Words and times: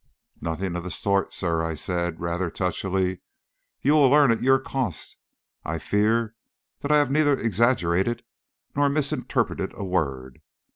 "Nothing 0.41 0.75
of 0.75 0.83
the 0.83 0.89
sort, 0.89 1.31
sir," 1.31 1.75
said 1.75 2.15
I, 2.15 2.17
rather 2.17 2.49
touchily 2.49 3.19
"You 3.83 3.93
will 3.93 4.09
learn 4.09 4.31
to 4.35 4.43
your 4.43 4.57
cost, 4.57 5.15
I 5.63 5.77
fear, 5.77 6.33
that 6.79 6.91
I 6.91 6.97
have 6.97 7.11
neither 7.11 7.33
exaggerated 7.37 8.23
nor 8.75 8.89
misinterpreted 8.89 9.73
a 9.75 9.83
word. 9.85 10.41